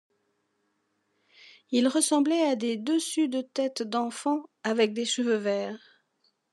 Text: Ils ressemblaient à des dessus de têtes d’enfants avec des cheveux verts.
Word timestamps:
Ils 1.69 1.87
ressemblaient 1.87 2.47
à 2.49 2.55
des 2.55 2.75
dessus 2.75 3.29
de 3.29 3.41
têtes 3.41 3.83
d’enfants 3.83 4.49
avec 4.63 4.93
des 4.93 5.05
cheveux 5.05 5.35
verts. 5.35 6.03